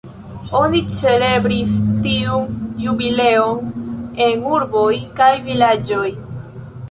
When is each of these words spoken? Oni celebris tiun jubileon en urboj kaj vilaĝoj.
Oni 0.59 0.79
celebris 0.93 1.75
tiun 2.07 2.47
jubileon 2.85 3.61
en 4.29 4.43
urboj 4.55 4.89
kaj 5.21 5.31
vilaĝoj. 5.51 6.09